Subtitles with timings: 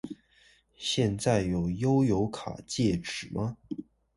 [0.77, 3.55] 現在有悠遊卡戒指嗎？